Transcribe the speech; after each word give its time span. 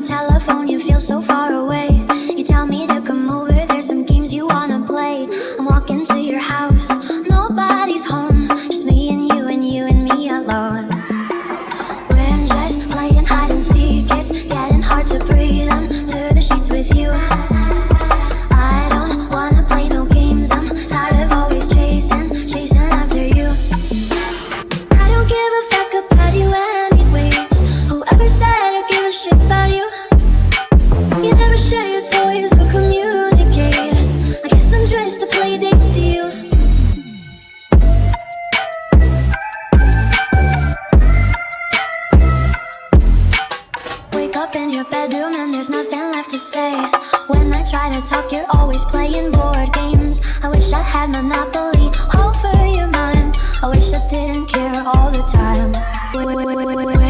telephone, 0.00 0.68
you 0.68 0.78
feel 0.78 1.00
so 1.00 1.20
up 44.40 44.56
in 44.56 44.70
your 44.70 44.84
bedroom 44.84 45.34
and 45.34 45.52
there's 45.52 45.68
nothing 45.68 46.00
left 46.12 46.30
to 46.30 46.38
say. 46.38 46.72
When 47.26 47.52
I 47.52 47.62
try 47.62 47.94
to 47.94 48.00
talk, 48.00 48.32
you're 48.32 48.46
always 48.54 48.82
playing 48.84 49.32
board 49.32 49.70
games. 49.74 50.22
I 50.42 50.48
wish 50.48 50.72
I 50.72 50.80
had 50.80 51.10
Monopoly 51.10 51.88
over 52.16 52.66
your 52.74 52.86
mind. 52.86 53.36
I 53.62 53.68
wish 53.68 53.92
I 53.92 54.00
didn't 54.08 54.46
care 54.46 54.82
all 54.86 55.10
the 55.10 55.22
time. 55.24 55.72
Wait, 56.14 56.24
wait, 56.24 56.86
wait, 56.86 57.09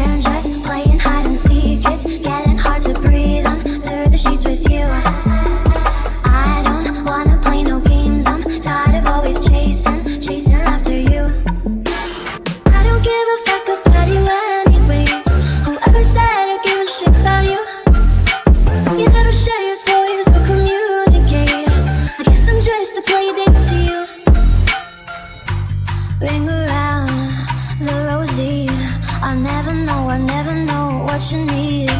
what 31.11 31.29
you 31.29 31.43
need. 31.45 31.91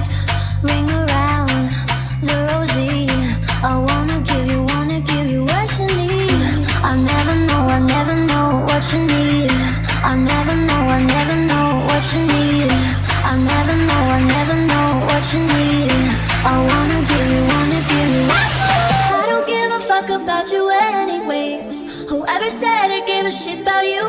Ring 0.63 0.89
around 0.89 1.67
the 2.23 2.37
rosy. 2.47 3.09
I 3.61 3.75
wanna 3.87 4.21
give 4.21 4.47
you, 4.47 4.63
wanna 4.71 5.01
give 5.01 5.27
you 5.27 5.43
what 5.43 5.67
you 5.77 5.87
need. 5.99 6.31
I 6.89 6.95
never 7.11 7.35
know, 7.47 7.61
I 7.77 7.79
never 7.95 8.15
know 8.29 8.63
what 8.69 8.83
you 8.93 9.01
need. 9.13 9.51
I 10.11 10.15
never 10.15 10.55
know, 10.67 10.81
I 10.97 11.03
never 11.15 11.35
know 11.49 11.69
what 11.89 12.03
you 12.13 12.21
need. 12.35 12.71
I 13.31 13.35
never 13.51 13.75
know, 13.87 14.01
I 14.17 14.21
never 14.35 14.55
know 14.71 14.89
what 15.09 15.23
you 15.33 15.41
need. 15.55 15.91
I 16.53 16.55
wanna 16.69 16.99
give 17.11 17.27
you, 17.35 17.43
wanna 17.53 17.81
give 17.91 18.09
you. 18.15 18.25
I 19.19 19.23
don't 19.29 19.45
give 19.53 19.71
a 19.79 19.81
fuck 19.91 20.09
about 20.21 20.49
you 20.53 20.63
anyways. 20.95 21.73
Whoever 22.09 22.49
said 22.49 22.87
I 22.97 23.03
gave 23.05 23.25
a 23.25 23.31
shit 23.31 23.59
about 23.63 23.85
you. 23.93 24.05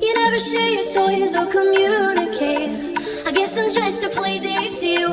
You 0.00 0.12
never 0.22 0.40
share 0.40 0.70
your 0.76 0.88
toys 0.96 1.36
or 1.36 1.44
communicate. 1.44 2.95
I 3.26 3.32
guess 3.32 3.58
I'm 3.58 3.68
just 3.72 4.04
a 4.04 4.08
play 4.08 4.38
date 4.38 4.72
to 4.74 4.86
you. 4.86 5.08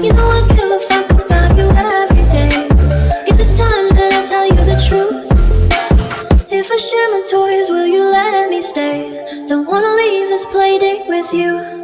You 0.00 0.12
know 0.14 0.28
I 0.32 0.40
give 0.48 0.72
a 0.72 0.80
fuck 0.88 1.10
about 1.12 1.58
you 1.58 1.68
every 1.76 2.24
day. 2.30 2.68
Guess 3.26 3.38
it's 3.38 3.52
time 3.52 3.90
that 3.90 4.12
I 4.14 4.24
tell 4.24 4.46
you 4.46 4.64
the 4.64 4.80
truth. 4.88 6.50
If 6.50 6.70
I 6.72 6.76
share 6.78 7.10
my 7.10 7.22
toys, 7.30 7.68
will 7.68 7.86
you 7.86 8.10
let 8.10 8.48
me 8.48 8.62
stay? 8.62 9.44
Don't 9.46 9.66
wanna 9.68 9.94
leave 9.94 10.30
this 10.30 10.46
play 10.46 10.78
date 10.78 11.06
with 11.06 11.34
you. 11.34 11.79